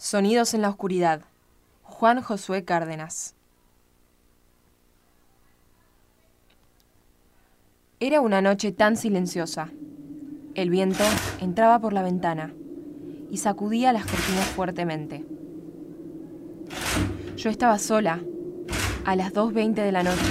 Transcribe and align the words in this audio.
Sonidos 0.00 0.54
en 0.54 0.62
la 0.62 0.68
oscuridad. 0.68 1.22
Juan 1.82 2.22
Josué 2.22 2.64
Cárdenas. 2.64 3.34
Era 7.98 8.20
una 8.20 8.40
noche 8.40 8.70
tan 8.70 8.96
silenciosa. 8.96 9.70
El 10.54 10.70
viento 10.70 11.02
entraba 11.40 11.80
por 11.80 11.92
la 11.92 12.04
ventana 12.04 12.54
y 13.32 13.38
sacudía 13.38 13.92
las 13.92 14.04
cortinas 14.04 14.46
fuertemente. 14.46 15.24
Yo 17.36 17.50
estaba 17.50 17.76
sola, 17.80 18.20
a 19.04 19.16
las 19.16 19.34
2.20 19.34 19.74
de 19.74 19.90
la 19.90 20.04
noche, 20.04 20.30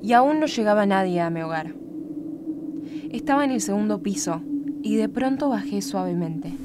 y 0.00 0.12
aún 0.12 0.38
no 0.38 0.46
llegaba 0.46 0.86
nadie 0.86 1.20
a 1.20 1.30
mi 1.30 1.42
hogar. 1.42 1.74
Estaba 3.10 3.44
en 3.44 3.50
el 3.50 3.60
segundo 3.60 4.00
piso 4.00 4.42
y 4.80 4.94
de 4.94 5.08
pronto 5.08 5.48
bajé 5.48 5.82
suavemente 5.82 6.56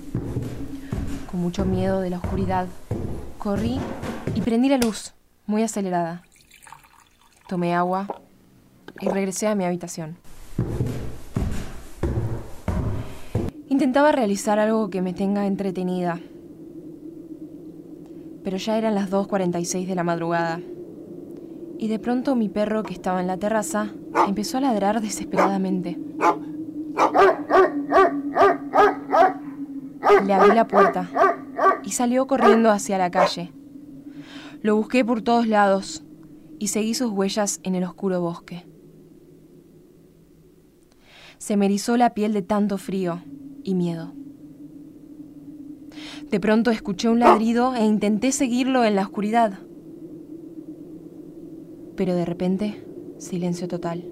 con 1.31 1.39
mucho 1.39 1.65
miedo 1.65 2.01
de 2.01 2.09
la 2.09 2.17
oscuridad, 2.17 2.67
corrí 3.37 3.79
y 4.35 4.41
prendí 4.41 4.67
la 4.67 4.77
luz, 4.77 5.13
muy 5.45 5.63
acelerada. 5.63 6.23
Tomé 7.47 7.73
agua 7.73 8.07
y 8.99 9.07
regresé 9.07 9.47
a 9.47 9.55
mi 9.55 9.63
habitación. 9.63 10.17
Intentaba 13.69 14.11
realizar 14.11 14.59
algo 14.59 14.89
que 14.89 15.01
me 15.01 15.13
tenga 15.13 15.47
entretenida, 15.47 16.19
pero 18.43 18.57
ya 18.57 18.77
eran 18.77 18.95
las 18.95 19.09
2.46 19.09 19.87
de 19.87 19.95
la 19.95 20.03
madrugada. 20.03 20.59
Y 21.79 21.87
de 21.87 21.97
pronto 21.97 22.35
mi 22.35 22.47
perro 22.47 22.83
que 22.83 22.93
estaba 22.93 23.21
en 23.21 23.27
la 23.27 23.37
terraza 23.37 23.91
empezó 24.27 24.57
a 24.57 24.61
ladrar 24.61 25.01
desesperadamente. 25.01 25.97
Le 30.25 30.33
abrí 30.33 30.55
la 30.55 30.67
puerta 30.67 31.09
y 31.83 31.91
salió 31.91 32.27
corriendo 32.27 32.69
hacia 32.69 32.97
la 32.97 33.11
calle. 33.11 33.51
Lo 34.61 34.75
busqué 34.75 35.03
por 35.03 35.21
todos 35.21 35.47
lados 35.47 36.03
y 36.59 36.67
seguí 36.67 36.93
sus 36.93 37.11
huellas 37.11 37.59
en 37.63 37.75
el 37.75 37.83
oscuro 37.83 38.21
bosque. 38.21 38.65
Se 41.37 41.57
me 41.57 41.65
erizó 41.65 41.97
la 41.97 42.13
piel 42.13 42.33
de 42.33 42.43
tanto 42.43 42.77
frío 42.77 43.23
y 43.63 43.73
miedo. 43.73 44.13
De 46.29 46.39
pronto 46.39 46.69
escuché 46.69 47.09
un 47.09 47.19
ladrido 47.19 47.73
e 47.73 47.83
intenté 47.83 48.31
seguirlo 48.31 48.85
en 48.85 48.95
la 48.95 49.03
oscuridad. 49.03 49.59
Pero 51.95 52.15
de 52.15 52.25
repente, 52.25 52.85
silencio 53.17 53.67
total. 53.67 54.05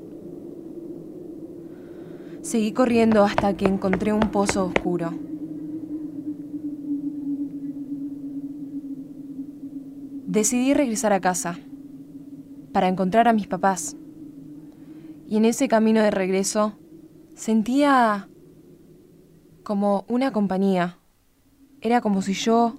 Seguí 2.42 2.72
corriendo 2.72 3.24
hasta 3.24 3.56
que 3.56 3.66
encontré 3.66 4.12
un 4.12 4.32
pozo 4.32 4.66
oscuro. 4.66 5.29
Decidí 10.30 10.76
regresar 10.76 11.12
a 11.12 11.22
casa 11.22 11.58
para 12.72 12.88
encontrar 12.88 13.28
a 13.28 13.34
mis 13.34 13.48
papás. 13.48 13.96
Y 15.28 15.38
en 15.38 15.46
ese 15.46 15.68
camino 15.68 16.04
de 16.04 16.12
regreso 16.12 16.74
sentía 17.34 18.30
como 19.64 20.06
una 20.08 20.32
compañía. 20.32 21.00
Era 21.82 22.02
como 22.02 22.22
si 22.22 22.34
yo 22.34 22.76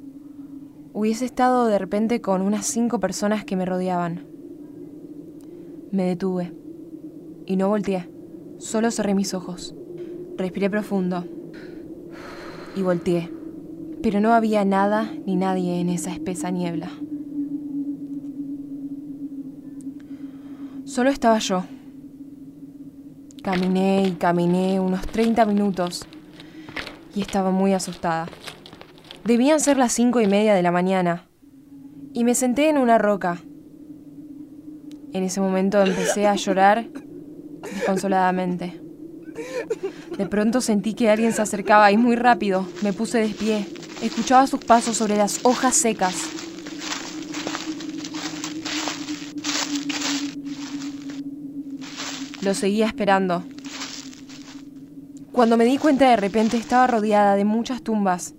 hubiese 0.93 1.25
estado 1.25 1.67
de 1.67 1.81
repente 1.81 2.21
con 2.21 2.41
unas 2.41 2.67
cinco 2.67 3.01
personas 3.01 3.45
que 3.45 3.57
me 3.57 3.67
rodeaban. 3.67 4.29
Me 5.91 6.05
detuve 6.05 6.53
y 7.47 7.57
no 7.57 7.69
volteé, 7.69 8.09
solo 8.59 8.93
cerré 8.93 9.17
mis 9.17 9.35
ojos. 9.35 9.75
Respiré 10.37 10.71
profundo 10.71 11.25
y 12.77 12.83
volteé, 12.83 13.29
pero 14.05 14.21
no 14.21 14.35
había 14.35 14.65
nada 14.65 15.13
ni 15.27 15.35
nadie 15.35 15.81
en 15.81 15.89
esa 15.89 16.13
espesa 16.13 16.53
niebla. 16.53 16.93
Solo 20.91 21.11
estaba 21.11 21.39
yo. 21.39 21.63
Caminé 23.45 24.09
y 24.09 24.11
caminé 24.15 24.81
unos 24.81 25.07
30 25.07 25.45
minutos 25.45 26.05
y 27.15 27.21
estaba 27.21 27.53
muy 27.53 27.75
asustada. 27.75 28.27
Debían 29.25 29.61
ser 29.61 29.77
las 29.77 29.93
cinco 29.93 30.21
y 30.21 30.27
media 30.27 30.53
de 30.53 30.65
la 30.65 30.73
mañana 30.73 31.29
y 32.13 32.25
me 32.25 32.35
senté 32.35 32.69
en 32.69 32.77
una 32.77 32.99
roca. 32.99 33.41
En 35.13 35.23
ese 35.23 35.41
momento 35.41 35.81
empecé 35.81 36.27
a 36.27 36.35
llorar 36.35 36.89
desconsoladamente. 37.73 38.83
De 40.19 40.27
pronto 40.27 40.61
sentí 40.61 40.95
que 40.95 41.09
alguien 41.09 41.33
se 41.33 41.43
acercaba 41.43 41.93
y 41.93 41.99
muy 41.99 42.17
rápido 42.17 42.67
me 42.83 42.93
puse 42.93 43.19
de 43.19 43.29
pie. 43.29 43.65
Escuchaba 44.03 44.49
sus 44.49 44.65
pasos 44.65 44.97
sobre 44.97 45.17
las 45.17 45.39
hojas 45.45 45.77
secas 45.77 46.40
Lo 52.43 52.55
seguía 52.55 52.87
esperando. 52.87 53.45
Cuando 55.33 55.57
me 55.57 55.65
di 55.65 55.79
cuenta 55.79 56.09
de 56.09 56.17
repente 56.17 56.57
estaba 56.57 56.87
rodeada 56.87 57.37
de 57.37 57.45
muchas 57.45 57.83
tumbas. 57.83 58.35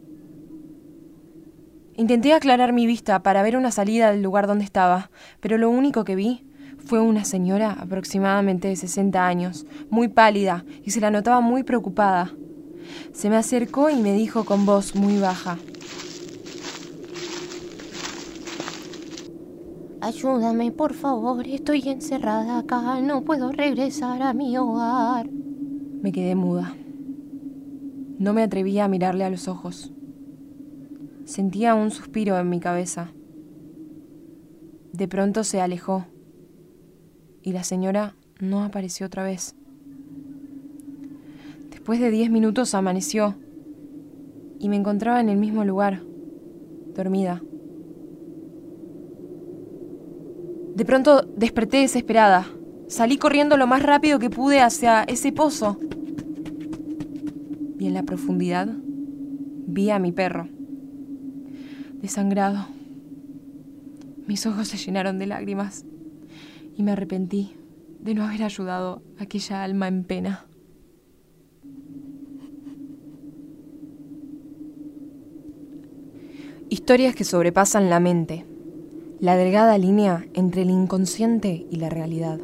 Intenté 1.96 2.34
aclarar 2.34 2.74
mi 2.74 2.88
vista 2.88 3.22
para 3.22 3.44
ver 3.44 3.56
una 3.56 3.70
salida 3.72 4.12
del 4.12 4.24
lugar 4.24 4.48
donde 4.48 4.66
estaba, 4.66 5.12
pero 5.40 5.58
lo 5.58 5.70
único 5.70 6.04
que 6.04 6.16
vi 6.16 6.44
fue 6.84 7.00
una 7.00 7.26
señora 7.26 7.78
aproximadamente 7.80 8.68
de 8.68 8.76
60 8.76 9.26
años, 9.26 9.66
muy 9.90 10.08
pálida, 10.08 10.66
y 10.84 10.92
se 10.92 11.00
la 11.00 11.12
notaba 11.12 11.42
muy 11.42 11.64
preocupada. 11.64 12.34
Se 13.14 13.30
me 13.30 13.38
acercó 13.38 13.90
y 13.90 13.96
me 13.96 14.14
dijo 14.14 14.46
con 14.46 14.66
voz 14.66 14.96
muy 14.96 15.20
baja, 15.20 15.58
Ayúdame, 20.02 20.72
por 20.72 20.96
favor, 20.96 21.46
estoy 21.46 21.88
encerrada 21.88 22.58
acá, 22.58 23.00
no 23.02 23.24
puedo 23.24 23.52
regresar 23.52 24.24
a 24.24 24.34
mi 24.34 24.58
hogar. 24.58 25.30
Me 25.30 26.12
quedé 26.12 26.34
muda. 26.34 26.76
No 28.18 28.34
me 28.34 28.42
atrevía 28.42 28.86
a 28.86 28.88
mirarle 28.88 29.26
a 29.26 29.30
los 29.30 29.48
ojos. 29.48 29.94
Sentía 31.26 31.76
un 31.76 31.92
suspiro 31.92 32.40
en 32.40 32.50
mi 32.50 32.60
cabeza. 32.60 33.12
De 34.92 35.08
pronto 35.08 35.44
se 35.44 35.62
alejó 35.62 36.06
y 37.44 37.52
la 37.52 37.64
señora 37.64 38.16
no 38.40 38.64
apareció 38.64 39.06
otra 39.06 39.24
vez. 39.24 39.56
Después 41.70 42.00
de 42.00 42.10
diez 42.10 42.32
minutos 42.32 42.74
amaneció 42.74 43.36
y 44.58 44.68
me 44.68 44.78
encontraba 44.78 45.22
en 45.22 45.30
el 45.30 45.38
mismo 45.38 45.64
lugar, 45.64 46.02
dormida. 46.96 47.44
De 50.76 50.86
pronto 50.86 51.24
desperté 51.36 51.78
desesperada. 51.78 52.48
Salí 52.88 53.18
corriendo 53.18 53.58
lo 53.58 53.68
más 53.68 53.84
rápido 53.84 54.20
que 54.20 54.30
pude 54.30 54.62
hacia 54.62 55.04
ese 55.04 55.32
pozo. 55.32 55.78
Y 57.80 57.88
en 57.88 57.94
la 57.94 58.04
profundidad 58.04 58.68
vi 59.68 59.90
a 59.90 60.00
mi 60.00 60.12
perro, 60.12 60.48
desangrado. 62.02 62.68
Mis 64.28 64.46
ojos 64.46 64.68
se 64.68 64.78
llenaron 64.78 65.20
de 65.20 65.28
lágrimas 65.28 65.86
y 66.78 66.84
me 66.84 66.92
arrepentí 66.92 67.56
de 68.00 68.14
no 68.14 68.24
haber 68.24 68.44
ayudado 68.44 69.02
a 69.20 69.24
aquella 69.24 69.64
alma 69.64 69.88
en 69.88 70.04
pena. 70.04 70.46
Historias 76.70 77.16
que 77.16 77.24
sobrepasan 77.24 77.90
la 77.90 78.00
mente 78.00 78.46
la 79.22 79.38
delgada 79.38 79.78
línea 79.78 80.26
entre 80.34 80.64
el 80.64 80.72
inconsciente 80.72 81.68
y 81.70 81.76
la 81.76 81.90
realidad. 81.90 82.40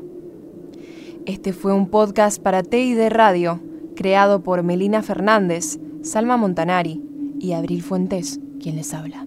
Este 1.26 1.52
fue 1.52 1.74
un 1.74 1.90
podcast 1.90 2.40
para 2.40 2.62
TID 2.62 3.10
Radio, 3.10 3.60
creado 3.96 4.44
por 4.44 4.62
Melina 4.62 5.02
Fernández, 5.02 5.80
Salma 6.04 6.38
Montanari 6.38 7.02
y 7.40 7.54
Abril 7.54 7.82
Fuentes, 7.82 8.40
quien 8.62 8.76
les 8.76 8.94
habla. 8.94 9.26